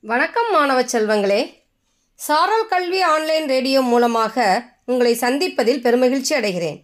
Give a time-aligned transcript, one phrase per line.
[0.00, 1.52] வணக்கம் மாணவ செல்வங்களே.
[2.14, 6.80] சாரல் கல்வி ஆன்லைன் ரேடியோ மூலமாக உங்களை சந்திப்பதில் பெருமகிழ்ச்சி அடைகிறேன்.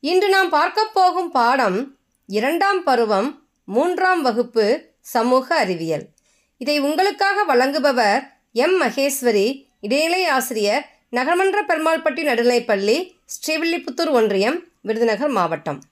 [0.00, 6.08] இன்று நாம் பார்க்கப் போகும் பாடம் இரண்டாம் பருவம் மூன்றாம் வகுப்பு சமூக அறிவியல்.
[6.58, 8.22] இதை உங்களுக்காக வழங்குபவர்
[8.52, 8.82] எம்.
[8.82, 13.10] மகேஸ்வரி இடைநிலை ஆசிரியர் நகர்மன்ற பெருமாள்பட்டி நடுநிலைப்பள்ளி
[13.46, 15.82] ஸ்ரீவில்லிபுத்தூர் ஒன்றியம் விருதுநகர் மாவட்டம்.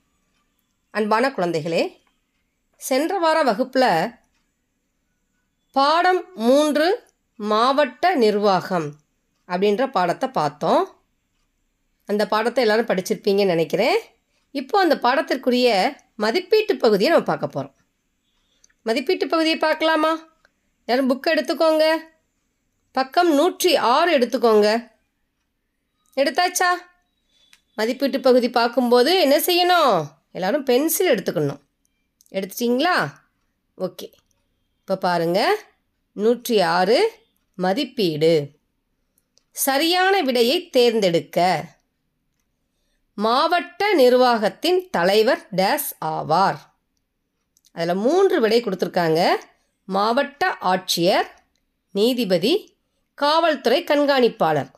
[0.90, 1.92] அன்பான குழந்தைகளே
[2.76, 4.10] சென்ற வார வகுப்பில்
[5.70, 6.86] பாடம் மூன்று
[7.36, 8.94] மாவட்ட நிர்வாகம்
[9.48, 10.98] அப்படின்ற பாடத்தை பார்த்தோம்.
[12.06, 13.98] அந்த பாடத்தை எல்லாரும் படிச்சிருப்பீங்கன்னு நினைக்கிறேன்.
[14.50, 17.76] இப்போ அந்த பாடத்திற்குரிய மதிப்பீட்டு பகுதியை நம்ம பார்க்க போகிறோம்
[18.82, 20.18] மதிப்பீட்டு பகுதியை பார்க்கலாமா?
[20.86, 21.96] யாரும் புக் எடுத்துக்கோங்க.
[22.92, 24.68] பக்கம் நூற்றி ஆறு எடுத்துக்கோங்க.
[26.16, 26.70] எடுத்தாச்சா?
[27.74, 30.04] மதிப்பீட்டு பகுதி பார்க்கும்போது என்ன செய்யணும்?
[30.32, 31.60] எல்லோரும் பென்சில் எடுத்துக்கணும்.
[32.30, 32.96] எடுத்துட்டிங்களா?
[33.78, 34.12] ஓகே.
[34.88, 35.56] இப்போ பாருங்க.
[36.12, 37.12] நூற்றி ஆறு
[37.54, 38.48] மதிப்பீடு.
[39.50, 41.64] சரியான விடையை தேர்ந்தெடுக்க.
[43.14, 46.56] மாவட்ட நிர்வாகத்தின் தலைவர் டேஸ் ஆவார்.
[47.72, 49.34] அதில் மூன்று விடை கொடுத்துருக்காங்க.
[49.84, 51.28] மாவட்ட ஆட்சியர்
[51.90, 52.76] நீதிபதி
[53.14, 54.70] காவல்துறை கண்காணிப்பாளர்.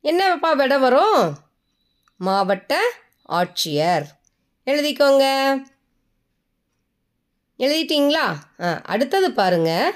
[0.00, 1.38] என்னப்பா விடை வரும்?
[2.16, 2.90] மாவட்ட
[3.28, 4.04] ஆட்சியர்.
[4.66, 5.56] எழுதிக்கோங்க.
[7.58, 8.34] எழுதிட்டிங்களா?
[8.60, 9.94] ஆ அடுத்தது பாருங்க.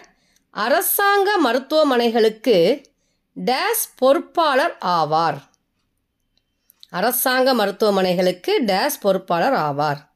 [0.51, 2.83] அரசாங்க மருத்துவமனைகளுக்கு
[3.45, 5.41] டேஸ் பொறுப்பாளர் ஆவார்.
[6.89, 10.07] அரசாங்க மருத்துவமனைகளுக்கு டேஸ் பொறுப்பாளர் ஆவார்.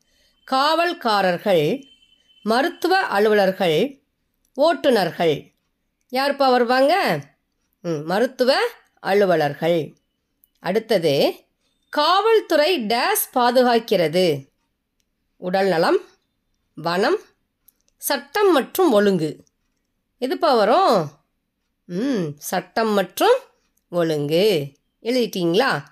[0.50, 1.84] காவல்காரர்கள்
[2.42, 4.02] மருத்துவ அலுவலர்கள்
[4.54, 5.52] ஓட்டுநர்கள்.
[6.10, 7.18] யாருப்பா வருவாங்க?
[7.82, 8.60] ம், மருத்துவ
[9.00, 9.94] அலுவலர்கள்.
[10.60, 11.44] அடுத்தது
[11.88, 14.48] காவல்துறை டேஸ் பாதுகாக்கிறது.
[15.36, 16.00] உடல்நலம்
[16.74, 17.20] வனம்
[18.02, 19.44] சட்டம் மற்றும் ஒழுங்கு.
[20.20, 21.10] எதுப்பா வரும்?
[21.84, 23.38] ம் சட்டம் மற்றும்
[23.90, 24.72] ஒழுங்கு.
[25.02, 25.82] எழுதிட்டீங்களா?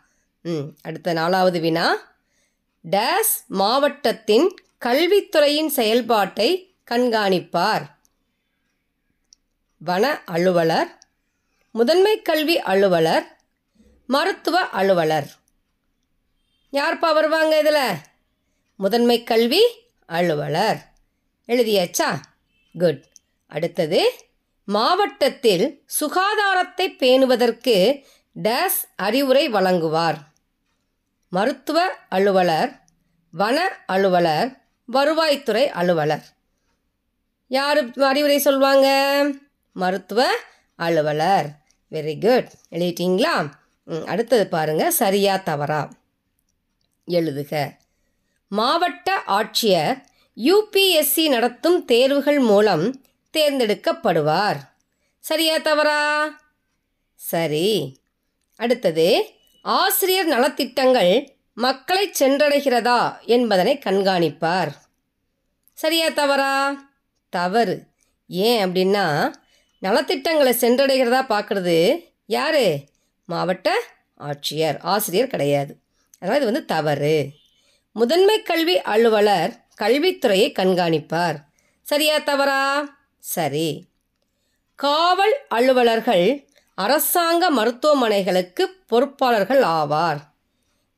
[0.43, 2.17] ம் அடுத்த நாலாவது வினா.
[2.91, 7.91] டேஸ் மாவட்டத்தின் கல்வித்துறையின் செயல்பாட்டை கண்காணிப்பார்.
[9.79, 10.99] வன அலுவலர்
[11.71, 13.41] முதன்மை கல்வி அலுவலர்
[14.07, 15.31] மருத்துவ அலுவலர்.
[16.73, 17.97] யார்ப்பா வருவாங்க இதில்?
[18.77, 20.90] முதன்மை கல்வி அலுவலர்.
[21.51, 22.21] எழுதியாச்சா?
[22.79, 23.05] குட்
[23.47, 24.13] அடுத்தது
[24.65, 28.05] மாவட்டத்தில் சுகாதாரத்தை பேணுவதற்கு
[28.43, 30.19] டேஸ் அறிவுரை வழங்குவார்.
[31.29, 32.81] மருத்துவ அலுவலர்
[33.31, 34.63] வன அலுவலர்
[34.93, 36.25] வருவாய்த்துறை அலுவலர்.
[37.49, 38.87] யார் அறிவுரை சொல்வாங்க?
[39.73, 40.31] மருத்துவ
[40.77, 41.51] அலுவலர்.
[41.91, 43.53] வெரி குட் எழுதிட்டீங்களா?
[43.85, 45.91] ம், அடுத்தது பாருங்க சரியா தவறா.
[47.09, 47.71] எழுதுக.
[48.49, 50.09] மாவட்ட ஆட்சியர்
[50.45, 53.03] யூபிஎஸ்சி நடத்தும் தேர்வுகள் மூலம்
[53.33, 54.59] தேர்ந்தெடுக்கப்படுவார்.
[55.19, 56.29] சரியா தவறா?
[57.15, 57.99] சரி.
[58.57, 59.31] அடுத்தது
[59.63, 64.71] ஆசிரியர் நலத்திட்டங்கள் மக்களை சென்றடைகிறதா என்பதனை கண்காணிப்பார்.
[65.73, 66.85] சரியா தவறா?
[67.31, 67.83] தவறு.
[68.29, 69.33] ஏன் அப்படின்னா
[69.83, 72.79] நலத்திட்டங்களை சென்றடைகிறதா பார்க்குறது யார்?
[73.27, 73.81] மாவட்ட
[74.21, 75.77] ஆட்சியர் ஆசிரியர் கிடையாது.
[76.19, 77.31] அதனால் இது வந்து தவறு.
[77.93, 81.37] முதன்மை கல்வி அலுவலர் கல்வித்துறையை கண்காணிப்பார்.
[81.83, 82.89] சரியா தவறா?
[83.19, 83.89] சரி.
[84.75, 90.19] காவல் அலுவலர்கள் அரசாங்க மருத்துவமனைகளுக்கு பொறுப்பாளர்கள் ஆவார்.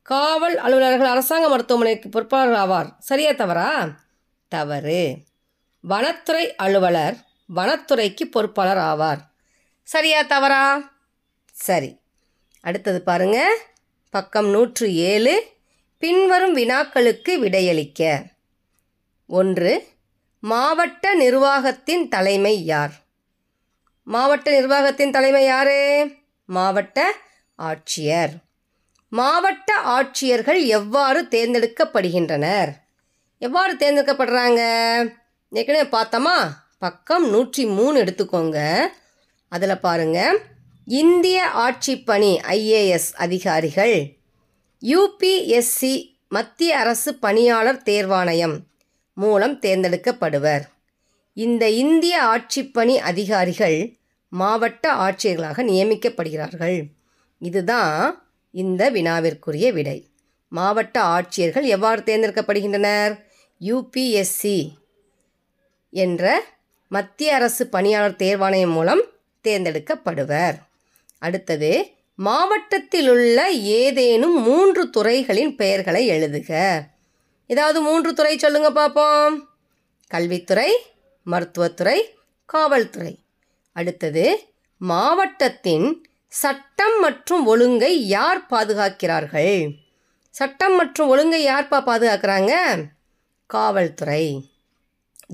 [0.03, 2.93] காவல் அலுவலர்கள் அரசாங்க மருத்துவமனைக்கு பொறுப்பாளர்கள் ஆவார்.
[2.98, 3.94] சரியா தவறா?
[4.48, 5.16] தவறு.
[5.81, 7.16] வனத்துறை அலுவலர்
[7.56, 9.20] வனத்துறைக்கு பொறுப்பாளர் ஆவார்.
[9.82, 10.93] சரியா தவறா?
[11.53, 11.99] சரி.
[12.60, 13.59] அடுத்தது பாருங்க.
[14.10, 15.47] பக்கம் நூற்று ஏழு.
[15.99, 18.22] பின்வரும் வினாக்களுக்கு விடையளிக்க.
[19.32, 19.88] ஒன்று
[20.41, 22.93] மாவட்ட நிர்வாகத்தின் தலைமை யார்?
[24.03, 26.10] மாவட்ட நிர்வாகத்தின் தலைமை யாரு?
[26.44, 27.12] மாவட்ட
[27.59, 28.32] ஆட்சியர்.
[29.09, 32.72] மாவட்ட ஆட்சியர்கள் எவ்வாறு தேர்ந்தெடுக்கப்படுகின்றனர்?
[33.38, 34.60] எவ்வாறு தேர்ந்தெடுக்கப்படுறாங்க?
[35.50, 36.50] ஏற்கனவே பார்த்தோமா?
[36.78, 38.81] பக்கம் நூற்றி மூணு எடுத்துக்கோங்க.
[39.49, 40.38] அதில் பாருங்க.
[40.84, 44.17] இந்திய ஆட்சிப்பணி ஐஏஎஸ் அதிகாரிகள்.
[44.82, 48.58] யூபிஎஸ்சி மத்திய அரசு பணியாளர் தேர்வாணையம்.
[49.12, 50.62] மூலம் தேர்ந்தெடுக்கப்படுவர்.
[51.35, 53.97] இந்த இந்திய ஆட்சிப்பணி அதிகாரிகள்
[54.29, 56.85] மாவட்ட ஆட்சியர்களாக நியமிக்கப்படுகிறார்கள்.
[57.38, 60.06] இதுதான் இந்த வினாவிற்குரிய விடை.
[60.49, 63.20] மாவட்ட ஆட்சியர்கள் எவ்வாறு தேர்ந்தெடுக்கப்படுகின்றனர்?
[63.61, 64.69] யுபிஎஸ்சி
[65.91, 66.44] என்ற
[66.88, 69.03] மத்திய அரசு பணியாளர் தேர்வாணையம் மூலம்
[69.49, 70.55] தேர்ந்தெடுக்கப்படுவர்.
[71.19, 76.81] அடுத்தது மாவட்டத்தில் உள்ள ஏதேனும் மூன்று துறைகளின் பெயர்களை எழுதுக.
[77.47, 79.49] ஏதாவது மூன்று துறை சொல்லுங்க பார்ப்போம்
[80.09, 80.71] கல்வித்துறை
[81.25, 82.03] மருத்துவத்துறை
[82.44, 83.19] காவல்துறை.
[83.73, 84.47] அடுத்தது
[84.79, 89.75] மாவட்டத்தின் சட்டம் மற்றும் ஒழுங்கை யார் பாதுகாக்கிறார்கள்?
[90.31, 92.53] சட்டம் மற்றும் ஒழுங்கை யார்ப்பா பாதுகாக்கிறாங்க?
[93.47, 94.50] காவல்துறை.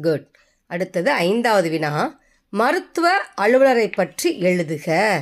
[0.03, 0.27] குட்
[0.67, 2.21] அடுத்தது ஐந்தாவது வினா.
[2.51, 3.11] மருத்துவ
[3.41, 5.19] அலுவலரை பற்றி எழுதுக.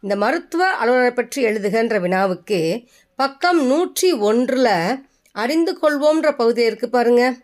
[0.00, 5.06] இந்த மருத்துவ அலுவலரை பற்றி எழுதுகன்ற வினாவுக்கு பக்கம் நூற்றி ஒன்றில்
[5.36, 7.36] அறிந்து கொள்வோம்ன்ற பகுதி இருக்கு பாருங்க.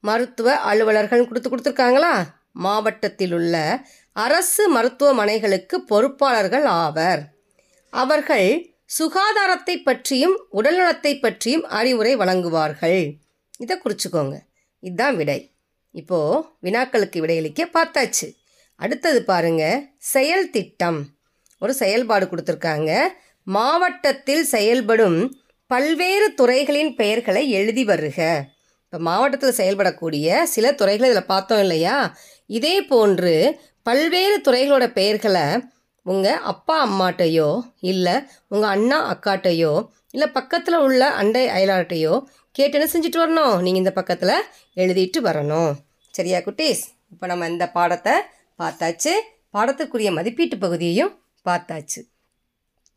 [0.00, 2.24] மருத்துவ அலுவலர்கள் கொடுத்து கொடுத்துருக்காங்களா?
[2.52, 7.34] மாவட்டத்தில் உள்ள அரசு மருத்துவமனைகளுக்கு பொறுப்பாளர்கள் ஆவர்.
[7.90, 13.14] அவர்கள் சுகாதாரத்தை பற்றியும் உடல்நலத்தை பற்றியும் அறிவுரை வழங்குவார்கள்.
[13.58, 14.38] இதை குறிச்சுக்கோங்க.
[14.80, 15.52] இதுதான் விடை.
[15.90, 18.36] இப்போது வினாக்களுக்கு விடையளிக்க பார்த்தாச்சு.
[18.76, 19.86] அடுத்தது பாருங்க.
[19.98, 21.06] செயல் திட்டம்.
[21.58, 23.06] ஒரு செயல்பாடு கொடுத்துருக்காங்க.
[23.44, 25.38] மாவட்டத்தில் செயல்படும்
[25.70, 28.18] பல்வேறு துறைகளின் பெயர்களை எழுதி வருக.
[28.84, 31.96] இப்போ மாவட்டத்தில் செயல்படக்கூடிய சில துறைகளை இதில் பார்த்தோம் இல்லையா?
[32.46, 33.32] இதே போன்று
[33.82, 35.46] பல்வேறு துறைகளோட பெயர்களை
[36.02, 37.48] உங்கள் அப்பா அம்மாட்டையோ
[37.92, 38.14] இல்லை
[38.48, 39.72] உங்கள் அண்ணா அக்காட்டையோ
[40.10, 42.14] இல்லை பக்கத்தில் உள்ள அண்டை அயலாட்டையோ
[42.52, 43.56] கேட்டு என்ன செஞ்சுட்டு வரணும்?
[43.64, 44.36] நீங்கள் இந்த பக்கத்தில்
[44.76, 45.72] எழுதிட்டு வரணும்.
[46.10, 46.84] சரியா குட்டீஸ்?
[47.12, 48.14] இப்போ நம்ம இந்த பாடத்தை
[48.58, 49.14] பார்த்தாச்சு.
[49.54, 51.12] பாடத்துக்குரிய மதிப்பீட்டு பகுதியையும்
[51.46, 52.00] பார்த்தாச்சு.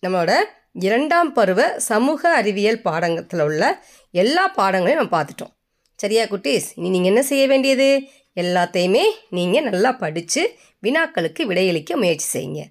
[0.04, 0.34] நம்மளோட
[0.79, 5.53] இரண்டாம் பருவ சமூக அறிவியல் பாடத்தில் உள்ள எல்லா பாடங்களையும் நம்ம பார்த்துட்டோம்.
[5.95, 6.68] சரியா குட்டீஸ்?
[6.75, 8.07] இனி நீங்கள் என்ன செய்ய வேண்டியது?
[8.35, 12.63] எல்லாத்தையுமே நீங்கள் நல்லா படித்து வினாக்களுக்கு விடையளிக்க முயற்சி செய்யுங்க.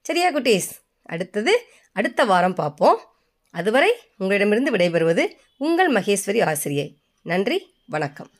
[0.00, 0.70] சரியா குட்டீஸ்?
[1.02, 3.00] அடுத்தது அடுத்த வாரம் பார்ப்போம்.
[3.50, 5.26] அதுவரை உங்களிடமிருந்து விடைபெறுவது
[5.56, 6.98] உங்கள் மகேஸ்வரி ஆசிரியை.
[7.22, 8.30] நன்றி வணக்கம்.